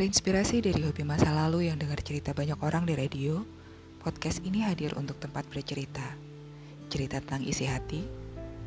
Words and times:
Terinspirasi 0.00 0.64
dari 0.64 0.80
hobi 0.80 1.04
masa 1.04 1.28
lalu 1.28 1.68
yang 1.68 1.76
dengar 1.76 2.00
cerita 2.00 2.32
banyak 2.32 2.56
orang 2.64 2.88
di 2.88 2.96
radio, 2.96 3.44
podcast 4.00 4.40
ini 4.48 4.64
hadir 4.64 4.96
untuk 4.96 5.20
tempat 5.20 5.44
bercerita. 5.52 6.16
Cerita 6.88 7.20
tentang 7.20 7.44
isi 7.44 7.68
hati, 7.68 8.00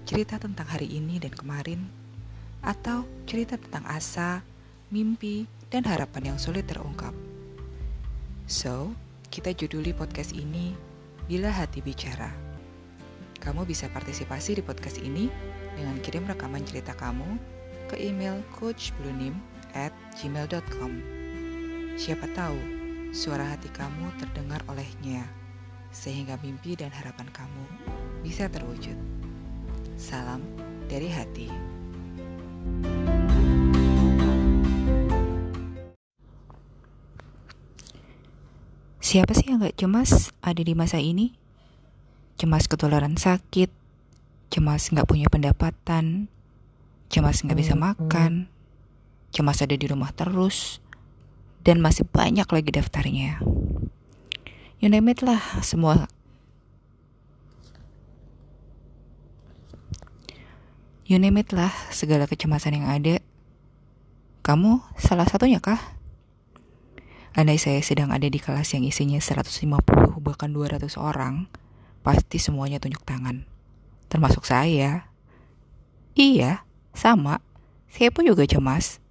cerita 0.06 0.38
tentang 0.38 0.69
hari 0.69 0.85
ini 0.94 1.17
dan 1.17 1.33
kemarin, 1.33 1.90
atau 2.62 3.10
cerita 3.26 3.58
tentang 3.58 3.81
asa, 3.90 4.46
mimpi, 4.94 5.49
dan 5.74 5.81
harapan 5.90 6.29
yang 6.29 6.38
sulit 6.38 6.69
terungkap. 6.69 7.17
So, 8.46 8.94
kita 9.34 9.58
juduli 9.58 9.90
podcast 9.90 10.38
ini 10.38 10.78
Bila 11.26 11.50
Hati 11.50 11.81
Bicara. 11.81 12.29
Kamu 13.42 13.65
bisa 13.65 13.90
partisipasi 13.90 14.62
di 14.62 14.62
podcast 14.62 15.02
ini 15.02 15.34
dengan 15.74 15.97
kirim 15.97 16.30
rekaman 16.30 16.61
cerita 16.61 16.93
kamu 16.93 17.41
ke 17.89 17.97
email 17.97 18.38
coachbluenim 18.53 19.34
at 19.73 19.89
gmail.com. 20.21 21.23
Siapa 21.93 22.25
tahu, 22.33 22.57
suara 23.13 23.53
hati 23.53 23.70
kamu 23.70 24.17
terdengar 24.17 24.65
olehnya, 24.65 25.29
sehingga 25.93 26.41
mimpi 26.41 26.73
dan 26.73 26.89
harapan 26.89 27.29
kamu 27.29 27.65
bisa 28.25 28.49
terwujud. 28.49 28.97
Salam 29.93 30.41
dari 30.89 31.05
hati. 31.13 31.48
Siapa 38.98 39.31
sih 39.37 39.53
yang 39.53 39.62
gak 39.62 39.77
cemas 39.77 40.34
ada 40.41 40.65
di 40.65 40.73
masa 40.73 40.98
ini? 40.98 41.37
Cemas 42.41 42.65
ketularan 42.65 43.21
sakit, 43.21 43.70
cemas 44.49 44.89
gak 44.89 45.05
punya 45.05 45.29
pendapatan, 45.29 46.25
cemas 47.13 47.45
gak 47.45 47.53
bisa 47.53 47.77
makan, 47.77 48.49
cemas 49.29 49.62
ada 49.62 49.77
di 49.77 49.85
rumah 49.85 50.09
terus, 50.09 50.82
dan 51.63 51.79
masih 51.79 52.03
banyak 52.07 52.45
lagi 52.45 52.69
daftarnya. 52.71 53.39
You 54.83 54.91
name 54.91 55.15
it 55.15 55.23
lah, 55.23 55.39
semua 55.63 56.11
You 61.03 61.19
name 61.19 61.43
it 61.43 61.51
lah, 61.51 61.69
segala 61.91 62.31
kecemasan 62.31 62.79
yang 62.79 62.87
ada. 62.87 63.19
Kamu 64.39 64.80
salah 64.95 65.28
satunya 65.28 65.59
kah? 65.59 66.00
Andai 67.36 67.59
saya 67.59 67.84
sedang 67.84 68.08
ada 68.08 68.23
di 68.23 68.39
kelas 68.39 68.72
yang 68.72 68.88
isinya 68.88 69.19
150 69.19 69.67
bahkan 70.23 70.47
200 70.56 70.95
orang, 70.95 71.52
pasti 72.08 72.39
semuanya 72.39 72.80
tunjuk 72.80 73.03
tangan. 73.03 73.44
Termasuk 74.08 74.47
saya. 74.47 75.11
Iya, 76.16 76.64
sama. 76.95 77.44
Saya 77.91 78.08
pun 78.08 78.23
juga 78.23 78.47
cemas. 78.47 79.03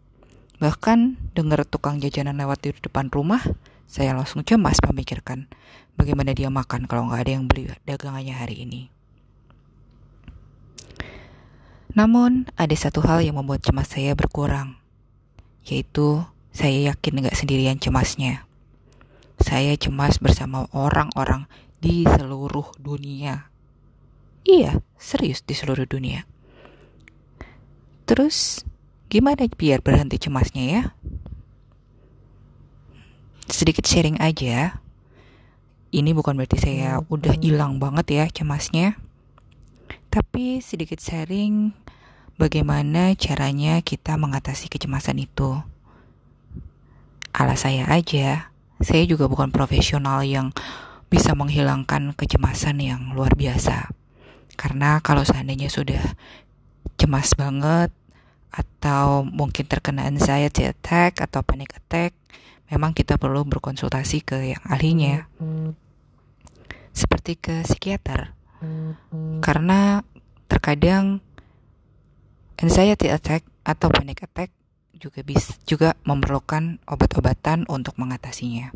Bahkan 0.63 1.19
dengar 1.35 1.67
tukang 1.67 1.99
jajanan 1.99 2.39
lewat 2.39 2.63
di 2.63 2.71
depan 2.71 3.11
rumah, 3.11 3.43
saya 3.91 4.15
langsung 4.15 4.47
cemas 4.47 4.79
memikirkan 4.87 5.51
bagaimana 5.99 6.31
dia 6.39 6.55
makan 6.55 6.87
kalau 6.87 7.11
nggak 7.11 7.27
ada 7.27 7.33
yang 7.35 7.51
beli 7.51 7.67
dagangannya 7.83 8.31
hari 8.31 8.63
ini. 8.63 8.87
Namun, 11.99 12.47
ada 12.55 12.71
satu 12.79 13.03
hal 13.03 13.27
yang 13.27 13.43
membuat 13.43 13.67
cemas 13.67 13.91
saya 13.91 14.15
berkurang, 14.15 14.79
yaitu 15.67 16.23
saya 16.55 16.95
yakin 16.95 17.27
nggak 17.27 17.35
sendirian 17.35 17.83
cemasnya. 17.83 18.47
Saya 19.43 19.75
cemas 19.75 20.23
bersama 20.23 20.71
orang-orang 20.71 21.51
di 21.83 22.07
seluruh 22.07 22.71
dunia. 22.79 23.51
Iya, 24.47 24.79
serius 24.95 25.43
di 25.43 25.59
seluruh 25.59 25.91
dunia. 25.91 26.23
Terus, 28.07 28.63
Gimana 29.13 29.45
biar 29.45 29.85
berhenti 29.85 30.17
cemasnya 30.17 30.65
ya? 30.65 30.83
Sedikit 33.45 33.85
sharing 33.85 34.17
aja. 34.25 34.81
Ini 35.92 36.17
bukan 36.17 36.33
berarti 36.33 36.57
saya 36.57 37.05
udah 37.13 37.36
hilang 37.36 37.77
banget 37.77 38.09
ya 38.09 38.25
cemasnya. 38.33 38.97
Tapi 40.09 40.64
sedikit 40.64 40.97
sharing 40.97 41.77
bagaimana 42.41 43.13
caranya 43.13 43.85
kita 43.85 44.17
mengatasi 44.17 44.73
kecemasan 44.73 45.20
itu. 45.20 45.61
Ala 47.36 47.53
saya 47.53 47.92
aja, 47.92 48.48
saya 48.81 49.05
juga 49.05 49.29
bukan 49.29 49.53
profesional 49.53 50.25
yang 50.25 50.57
bisa 51.13 51.36
menghilangkan 51.36 52.17
kecemasan 52.17 52.81
yang 52.81 53.13
luar 53.13 53.36
biasa. 53.36 53.92
Karena 54.57 55.05
kalau 55.05 55.20
seandainya 55.29 55.69
sudah 55.69 56.17
cemas 56.97 57.36
banget, 57.36 57.92
atau 58.52 59.24
mungkin 59.24 59.64
terkena 59.64 60.05
anxiety 60.05 60.68
attack 60.68 61.24
atau 61.24 61.40
panic 61.40 61.73
attack, 61.73 62.13
memang 62.68 62.92
kita 62.92 63.17
perlu 63.17 63.48
berkonsultasi 63.48 64.20
ke 64.20 64.52
yang 64.52 64.63
ahlinya. 64.68 65.24
Seperti 66.92 67.41
ke 67.41 67.64
psikiater. 67.64 68.36
Karena 69.41 70.05
terkadang 70.46 71.24
anxiety 72.61 73.08
attack 73.08 73.48
atau 73.64 73.89
panic 73.89 74.23
attack 74.29 74.52
juga 74.92 75.24
bisa 75.24 75.57
juga 75.64 75.96
memerlukan 76.05 76.79
obat-obatan 76.86 77.67
untuk 77.67 77.96
mengatasinya. 77.98 78.70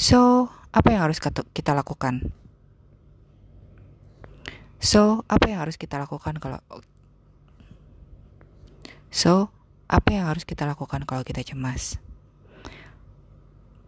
So, 0.00 0.48
apa 0.72 0.96
yang 0.96 1.04
harus 1.04 1.20
kita 1.52 1.76
lakukan? 1.76 2.32
So, 4.80 5.28
apa 5.28 5.52
yang 5.52 5.60
harus 5.60 5.76
kita 5.76 6.00
lakukan 6.00 6.40
kalau 6.40 6.64
So, 9.12 9.52
apa 9.92 10.08
yang 10.16 10.24
harus 10.32 10.48
kita 10.48 10.64
lakukan 10.64 11.04
kalau 11.04 11.20
kita 11.20 11.44
cemas? 11.44 12.00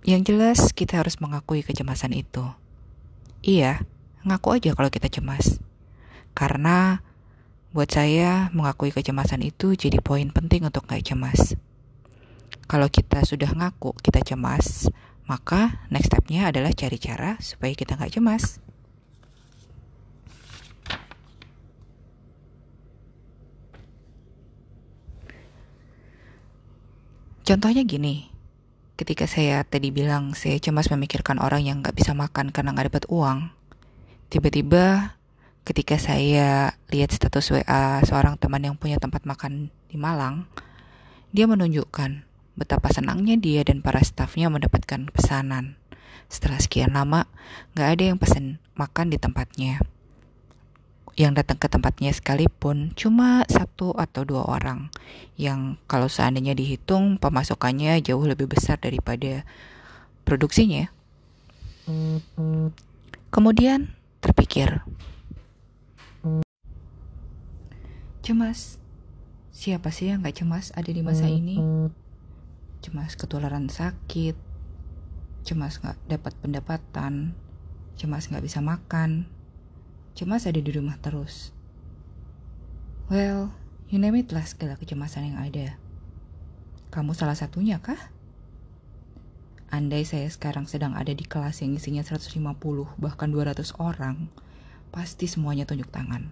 Yang 0.04 0.36
jelas, 0.36 0.60
kita 0.76 1.00
harus 1.00 1.16
mengakui 1.16 1.64
kecemasan 1.64 2.12
itu. 2.12 2.44
Iya, 3.40 3.80
ngaku 4.28 4.60
aja 4.60 4.76
kalau 4.76 4.92
kita 4.92 5.08
cemas. 5.08 5.64
Karena 6.36 7.00
buat 7.72 7.88
saya, 7.88 8.52
mengakui 8.52 8.92
kecemasan 8.92 9.40
itu 9.40 9.72
jadi 9.80 9.96
poin 10.04 10.28
penting 10.28 10.68
untuk 10.68 10.84
gak 10.84 11.08
cemas. 11.08 11.56
Kalau 12.68 12.92
kita 12.92 13.24
sudah 13.24 13.48
ngaku 13.56 13.96
kita 14.04 14.20
cemas, 14.20 14.92
maka 15.32 15.80
next 15.88 16.12
stepnya 16.12 16.52
adalah 16.52 16.76
cari 16.76 17.00
cara 17.00 17.40
supaya 17.40 17.72
kita 17.72 17.96
nggak 17.96 18.20
cemas. 18.20 18.60
Contohnya 27.42 27.82
gini, 27.88 28.28
ketika 29.00 29.24
saya 29.24 29.64
tadi 29.64 29.88
bilang 29.88 30.36
saya 30.36 30.60
cemas 30.60 30.92
memikirkan 30.92 31.40
orang 31.40 31.64
yang 31.64 31.80
nggak 31.80 31.96
bisa 31.96 32.12
makan 32.12 32.52
karena 32.52 32.76
nggak 32.76 32.92
dapat 32.92 33.04
uang, 33.08 33.48
tiba-tiba 34.28 35.16
ketika 35.64 35.96
saya 35.96 36.76
lihat 36.92 37.08
status 37.08 37.56
WA 37.56 38.04
seorang 38.04 38.36
teman 38.36 38.62
yang 38.62 38.76
punya 38.76 39.00
tempat 39.00 39.24
makan 39.24 39.72
di 39.88 39.96
Malang, 39.96 40.44
dia 41.32 41.48
menunjukkan 41.48 42.31
betapa 42.54 42.92
senangnya 42.92 43.40
dia 43.40 43.64
dan 43.64 43.80
para 43.80 44.00
stafnya 44.04 44.52
mendapatkan 44.52 45.08
pesanan. 45.08 45.80
Setelah 46.32 46.60
sekian 46.60 46.96
lama, 46.96 47.28
gak 47.76 47.98
ada 47.98 48.04
yang 48.12 48.18
pesan 48.20 48.56
makan 48.72 49.12
di 49.12 49.20
tempatnya. 49.20 49.84
Yang 51.12 51.44
datang 51.44 51.58
ke 51.60 51.68
tempatnya 51.68 52.08
sekalipun 52.16 52.96
cuma 52.96 53.44
satu 53.44 53.92
atau 53.92 54.24
dua 54.24 54.48
orang, 54.48 54.88
yang 55.36 55.76
kalau 55.84 56.08
seandainya 56.08 56.56
dihitung 56.56 57.20
pemasukannya 57.20 58.00
jauh 58.00 58.24
lebih 58.24 58.48
besar 58.48 58.80
daripada 58.80 59.44
produksinya. 60.24 60.88
Kemudian 63.28 63.92
terpikir, 64.24 64.80
cemas. 68.24 68.80
Siapa 69.52 69.92
sih 69.92 70.08
yang 70.08 70.24
gak 70.24 70.40
cemas 70.40 70.72
ada 70.72 70.88
di 70.88 71.04
masa 71.04 71.28
ini? 71.28 71.60
Cemas 72.82 73.14
ketularan 73.14 73.70
sakit, 73.70 74.34
cemas 75.46 75.78
nggak 75.78 75.96
dapat 76.10 76.34
pendapatan, 76.42 77.38
cemas 77.94 78.26
nggak 78.26 78.42
bisa 78.42 78.58
makan, 78.58 79.30
cemas 80.18 80.50
ada 80.50 80.58
di 80.58 80.70
rumah 80.74 80.98
terus. 80.98 81.54
Well, 83.06 83.54
you 83.86 84.02
name 84.02 84.18
it 84.18 84.34
lah 84.34 84.42
segala 84.42 84.74
kecemasan 84.74 85.30
yang 85.30 85.38
ada. 85.38 85.78
Kamu 86.90 87.14
salah 87.14 87.38
satunya 87.38 87.78
kah? 87.78 88.10
Andai 89.72 90.04
saya 90.04 90.28
sekarang 90.28 90.68
sedang 90.68 90.92
ada 90.98 91.14
di 91.14 91.24
kelas 91.24 91.64
yang 91.64 91.78
isinya 91.78 92.04
150 92.04 92.34
bahkan 92.98 93.30
200 93.30 93.78
orang, 93.78 94.26
pasti 94.90 95.30
semuanya 95.30 95.64
tunjuk 95.64 95.88
tangan. 95.88 96.28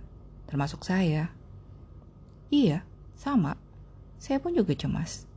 Termasuk 0.50 0.82
saya. 0.82 1.30
Iya, 2.50 2.82
sama. 3.14 3.54
Saya 4.18 4.42
pun 4.42 4.52
juga 4.52 4.74
cemas. 4.74 5.29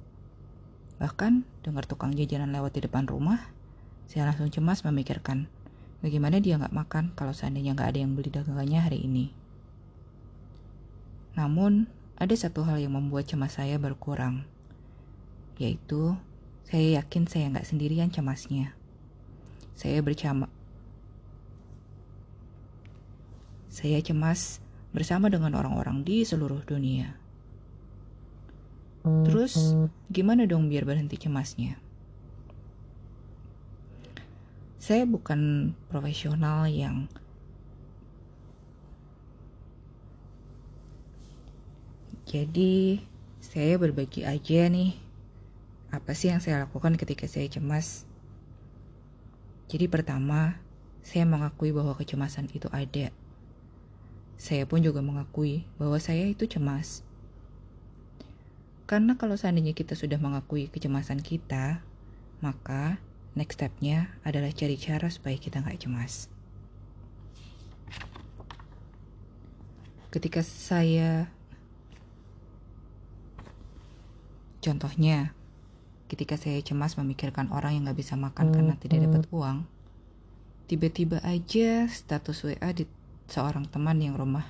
Bahkan 1.01 1.47
dengar 1.65 1.85
tukang 1.89 2.13
jajanan 2.13 2.53
lewat 2.53 2.77
di 2.77 2.81
depan 2.85 3.09
rumah, 3.09 3.49
saya 4.05 4.29
langsung 4.29 4.51
cemas 4.53 4.85
memikirkan 4.85 5.49
bagaimana 6.03 6.37
dia 6.43 6.59
nggak 6.59 6.75
makan 6.75 7.15
kalau 7.15 7.31
seandainya 7.31 7.73
nggak 7.73 7.95
ada 7.95 7.99
yang 8.03 8.13
beli 8.13 8.29
dagangannya 8.29 8.79
hari 8.83 8.99
ini. 9.01 9.31
Namun, 11.33 11.89
ada 12.13 12.35
satu 12.37 12.61
hal 12.61 12.77
yang 12.77 12.93
membuat 12.93 13.25
cemas 13.25 13.57
saya 13.57 13.81
berkurang, 13.81 14.45
yaitu 15.57 16.13
saya 16.69 17.01
yakin 17.01 17.25
saya 17.25 17.49
nggak 17.49 17.65
sendirian 17.65 18.13
cemasnya. 18.13 18.77
Saya 19.73 20.05
bercama, 20.05 20.45
saya 23.73 23.97
cemas 24.05 24.61
bersama 24.93 25.33
dengan 25.33 25.57
orang-orang 25.57 26.05
di 26.05 26.21
seluruh 26.21 26.61
dunia. 26.61 27.22
Terus, 29.03 29.75
gimana 30.07 30.47
dong 30.47 30.71
biar 30.71 30.87
berhenti 30.87 31.19
cemasnya? 31.19 31.75
Saya 34.79 35.03
bukan 35.03 35.71
profesional 35.91 36.67
yang 36.71 37.11
Jadi, 42.23 43.03
saya 43.43 43.77
berbagi 43.77 44.25
aja 44.25 44.65
nih 44.65 44.97
apa 45.93 46.17
sih 46.17 46.33
yang 46.33 46.41
saya 46.41 46.65
lakukan 46.65 46.97
ketika 46.97 47.29
saya 47.29 47.45
cemas. 47.45 48.09
Jadi 49.69 49.85
pertama, 49.85 50.57
saya 51.05 51.29
mengakui 51.29 51.69
bahwa 51.69 51.93
kecemasan 51.93 52.49
itu 52.49 52.65
ada. 52.73 53.13
Saya 54.39 54.65
pun 54.65 54.81
juga 54.81 55.05
mengakui 55.05 55.69
bahwa 55.77 56.01
saya 56.01 56.25
itu 56.25 56.49
cemas. 56.49 57.05
Karena 58.83 59.15
kalau 59.15 59.39
seandainya 59.39 59.71
kita 59.71 59.95
sudah 59.95 60.19
mengakui 60.19 60.67
kecemasan 60.67 61.23
kita, 61.23 61.79
maka 62.43 62.99
Next 63.33 63.57
stepnya 63.57 64.13
adalah 64.21 64.53
cari 64.53 64.77
cara 64.77 65.09
supaya 65.09 65.33
kita 65.41 65.65
nggak 65.65 65.81
cemas. 65.81 66.29
Ketika 70.13 70.45
saya, 70.45 71.25
contohnya, 74.61 75.33
ketika 76.05 76.37
saya 76.37 76.61
cemas 76.61 76.93
memikirkan 76.93 77.49
orang 77.49 77.73
yang 77.73 77.89
nggak 77.89 78.05
bisa 78.05 78.13
makan 78.13 78.53
karena 78.53 78.77
tidak 78.77 79.09
dapat 79.09 79.25
uang, 79.33 79.65
tiba-tiba 80.69 81.17
aja 81.25 81.89
status 81.89 82.45
WA 82.45 82.69
di 82.69 82.85
seorang 83.33 83.65
teman 83.65 83.97
yang 83.97 84.13
rumah 84.13 84.45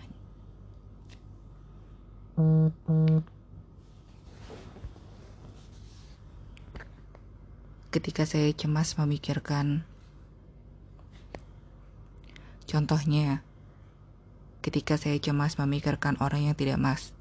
ketika 7.94 8.26
saya 8.26 8.50
cemas 8.58 8.98
memikirkan. 8.98 9.86
Contohnya 12.66 13.46
ketika 14.66 14.98
saya 14.98 15.22
cemas 15.22 15.62
memikirkan 15.62 16.18
orang 16.18 16.50
yang 16.50 16.56
tidak 16.58 16.82
mas 16.82 17.14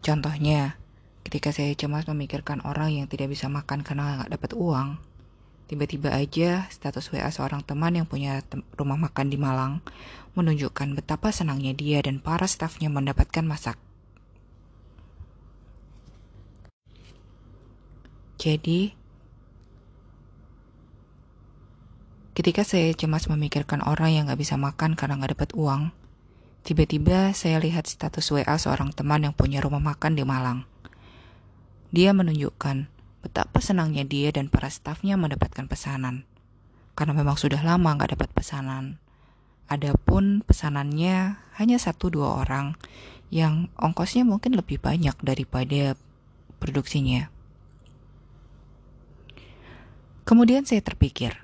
Contohnya, 0.00 0.78
ketika 1.26 1.50
saya 1.50 1.74
cemas 1.74 2.06
memikirkan 2.06 2.62
orang 2.62 2.94
yang 2.94 3.06
tidak 3.10 3.34
bisa 3.34 3.50
makan 3.50 3.82
karena 3.82 4.22
nggak 4.22 4.38
dapat 4.38 4.54
uang, 4.54 5.02
tiba-tiba 5.66 6.14
aja 6.14 6.70
status 6.70 7.10
WA 7.10 7.26
seorang 7.28 7.66
teman 7.66 7.98
yang 7.98 8.06
punya 8.06 8.40
rumah 8.78 8.94
makan 8.94 9.28
di 9.28 9.36
Malang 9.36 9.82
menunjukkan 10.38 10.94
betapa 10.94 11.34
senangnya 11.34 11.74
dia 11.74 11.98
dan 12.06 12.22
para 12.22 12.46
stafnya 12.46 12.86
mendapatkan 12.86 13.42
masak 13.42 13.76
Jadi, 18.36 18.92
ketika 22.36 22.68
saya 22.68 22.92
cemas 22.92 23.32
memikirkan 23.32 23.80
orang 23.80 24.12
yang 24.12 24.24
gak 24.28 24.36
bisa 24.36 24.60
makan 24.60 24.92
karena 24.92 25.16
gak 25.24 25.40
dapat 25.40 25.50
uang, 25.56 25.96
tiba-tiba 26.68 27.32
saya 27.32 27.56
lihat 27.56 27.88
status 27.88 28.28
WA 28.28 28.60
seorang 28.60 28.92
teman 28.92 29.24
yang 29.24 29.32
punya 29.32 29.64
rumah 29.64 29.80
makan 29.80 30.20
di 30.20 30.24
Malang. 30.28 30.68
Dia 31.96 32.12
menunjukkan 32.12 32.92
betapa 33.24 33.58
senangnya 33.64 34.04
dia 34.04 34.28
dan 34.36 34.52
para 34.52 34.68
stafnya 34.68 35.16
mendapatkan 35.16 35.64
pesanan. 35.64 36.28
Karena 36.92 37.16
memang 37.16 37.40
sudah 37.40 37.64
lama 37.64 37.96
gak 37.96 38.20
dapat 38.20 38.30
pesanan. 38.36 39.00
Adapun 39.66 40.44
pesanannya 40.44 41.40
hanya 41.56 41.76
satu 41.80 42.12
dua 42.12 42.44
orang 42.44 42.76
yang 43.32 43.72
ongkosnya 43.80 44.22
mungkin 44.22 44.54
lebih 44.54 44.78
banyak 44.78 45.16
daripada 45.24 45.96
produksinya. 46.60 47.35
Kemudian 50.26 50.66
saya 50.66 50.82
terpikir, 50.82 51.38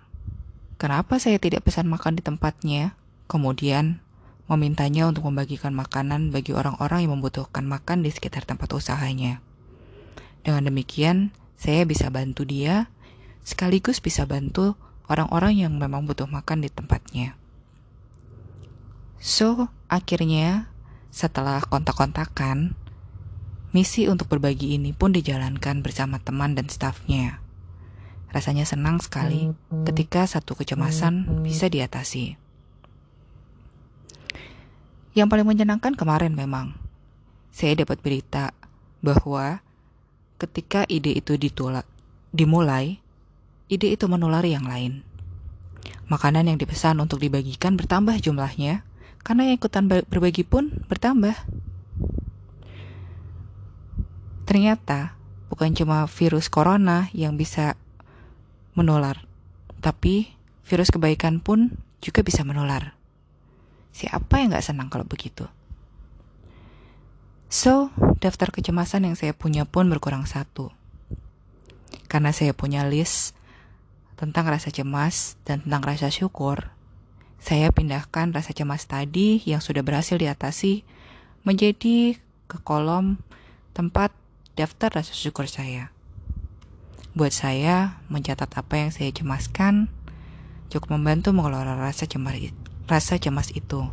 kenapa 0.74 1.22
saya 1.22 1.38
tidak 1.38 1.70
pesan 1.70 1.86
makan 1.86 2.18
di 2.18 2.22
tempatnya, 2.26 2.98
kemudian 3.30 4.02
memintanya 4.50 5.06
untuk 5.06 5.30
membagikan 5.30 5.70
makanan 5.70 6.34
bagi 6.34 6.50
orang-orang 6.50 7.06
yang 7.06 7.14
membutuhkan 7.14 7.62
makan 7.62 8.02
di 8.02 8.10
sekitar 8.10 8.42
tempat 8.42 8.66
usahanya. 8.74 9.38
Dengan 10.42 10.66
demikian, 10.66 11.30
saya 11.54 11.86
bisa 11.86 12.10
bantu 12.10 12.42
dia, 12.42 12.90
sekaligus 13.46 14.02
bisa 14.02 14.26
bantu 14.26 14.74
orang-orang 15.06 15.62
yang 15.62 15.78
memang 15.78 16.02
butuh 16.02 16.26
makan 16.26 16.66
di 16.66 16.68
tempatnya. 16.68 17.38
So, 19.22 19.70
akhirnya 19.86 20.74
setelah 21.14 21.62
kontak-kontakan, 21.62 22.74
misi 23.70 24.10
untuk 24.10 24.26
berbagi 24.26 24.74
ini 24.74 24.90
pun 24.90 25.14
dijalankan 25.14 25.86
bersama 25.86 26.18
teman 26.18 26.58
dan 26.58 26.66
stafnya. 26.66 27.38
Rasanya 28.32 28.64
senang 28.64 28.96
sekali 29.04 29.52
ketika 29.84 30.24
satu 30.24 30.56
kecemasan 30.56 31.44
bisa 31.44 31.68
diatasi. 31.68 32.40
Yang 35.12 35.28
paling 35.28 35.44
menyenangkan 35.44 35.92
kemarin 35.92 36.32
memang, 36.32 36.72
saya 37.52 37.76
dapat 37.76 38.00
berita 38.00 38.56
bahwa 39.04 39.60
ketika 40.40 40.88
ide 40.88 41.12
itu 41.12 41.36
ditulak, 41.36 41.84
dimulai, 42.32 43.04
ide 43.68 43.92
itu 43.92 44.08
menulari 44.08 44.56
yang 44.56 44.64
lain. 44.64 45.04
Makanan 46.08 46.48
yang 46.48 46.56
dipesan 46.56 46.96
untuk 47.04 47.20
dibagikan 47.20 47.76
bertambah 47.76 48.16
jumlahnya, 48.24 48.88
karena 49.20 49.52
yang 49.52 49.60
ikutan 49.60 49.84
berbagi 49.86 50.48
pun 50.48 50.72
bertambah. 50.88 51.36
Ternyata 54.48 55.20
bukan 55.52 55.76
cuma 55.76 56.08
virus 56.08 56.48
corona 56.48 57.12
yang 57.12 57.36
bisa 57.36 57.76
menular. 58.72 59.24
Tapi 59.82 60.32
virus 60.66 60.88
kebaikan 60.88 61.42
pun 61.42 61.76
juga 62.00 62.24
bisa 62.24 62.42
menular. 62.46 62.96
Siapa 63.92 64.40
yang 64.40 64.56
gak 64.56 64.64
senang 64.64 64.88
kalau 64.88 65.04
begitu? 65.04 65.46
So, 67.52 67.92
daftar 68.24 68.48
kecemasan 68.48 69.04
yang 69.04 69.16
saya 69.18 69.36
punya 69.36 69.68
pun 69.68 69.92
berkurang 69.92 70.24
satu. 70.24 70.72
Karena 72.08 72.32
saya 72.32 72.56
punya 72.56 72.88
list 72.88 73.36
tentang 74.16 74.48
rasa 74.48 74.72
cemas 74.72 75.36
dan 75.44 75.60
tentang 75.60 75.84
rasa 75.84 76.08
syukur, 76.08 76.72
saya 77.42 77.68
pindahkan 77.74 78.32
rasa 78.32 78.56
cemas 78.56 78.88
tadi 78.88 79.42
yang 79.44 79.60
sudah 79.60 79.84
berhasil 79.84 80.16
diatasi 80.16 80.86
menjadi 81.44 82.16
ke 82.48 82.56
kolom 82.64 83.20
tempat 83.76 84.14
daftar 84.56 85.02
rasa 85.02 85.12
syukur 85.12 85.44
saya. 85.44 85.92
Buat 87.12 87.36
saya, 87.36 88.00
mencatat 88.08 88.48
apa 88.56 88.80
yang 88.80 88.88
saya 88.88 89.12
cemaskan 89.12 89.92
cukup 90.72 90.96
membantu 90.96 91.36
mengelola 91.36 91.76
rasa 91.76 92.08
cemas, 92.08 92.40
rasa 92.88 93.20
cemas 93.20 93.52
itu. 93.52 93.84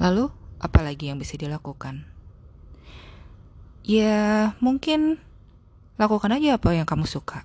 Lalu, 0.00 0.32
apa 0.56 0.80
lagi 0.80 1.12
yang 1.12 1.20
bisa 1.20 1.36
dilakukan? 1.36 2.08
Ya, 3.84 4.56
mungkin 4.56 5.20
lakukan 6.00 6.32
aja 6.32 6.56
apa 6.56 6.72
yang 6.72 6.88
kamu 6.88 7.04
suka. 7.04 7.44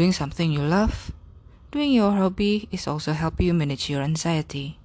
Doing 0.00 0.16
something 0.16 0.48
you 0.48 0.64
love, 0.64 1.12
doing 1.68 1.92
your 1.92 2.16
hobby 2.16 2.72
is 2.72 2.88
also 2.88 3.12
help 3.12 3.36
you 3.44 3.52
manage 3.52 3.92
your 3.92 4.00
anxiety. 4.00 4.80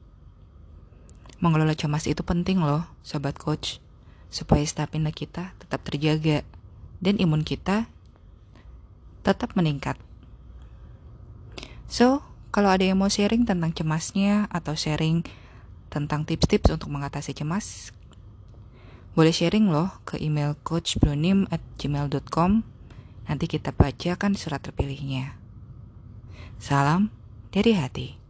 Mengelola 1.39 1.71
cemas 1.71 2.03
itu 2.03 2.19
penting 2.19 2.59
loh, 2.59 2.83
sobat 2.99 3.39
coach, 3.39 3.79
supaya 4.27 4.63
stamina 4.67 5.15
kita 5.15 5.55
tetap 5.55 5.87
terjaga 5.87 6.43
dan 6.99 7.15
imun 7.15 7.47
kita 7.47 7.87
tetap 9.23 9.55
meningkat. 9.55 9.95
So, 11.87 12.23
kalau 12.51 12.71
ada 12.75 12.83
yang 12.83 12.99
mau 12.99 13.07
sharing 13.07 13.47
tentang 13.47 13.71
cemasnya 13.71 14.51
atau 14.51 14.75
sharing 14.75 15.23
tentang 15.91 16.23
tips-tips 16.23 16.71
untuk 16.71 16.87
mengatasi 16.87 17.35
cemas, 17.35 17.91
Boleh 19.11 19.35
sharing 19.35 19.67
loh 19.67 19.91
ke 20.07 20.15
email 20.23 20.55
coachbronim 20.63 21.43
at 21.51 21.59
gmail.com. 21.75 22.63
Nanti 23.27 23.45
kita 23.51 23.75
bacakan 23.75 24.39
surat 24.39 24.63
terpilihnya. 24.63 25.35
Salam 26.55 27.11
dari 27.51 27.75
hati. 27.75 28.20